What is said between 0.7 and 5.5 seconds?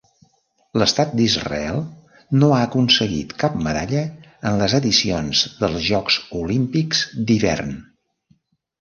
L'Estat d'Israel no ha aconseguit cap medalla en les edicions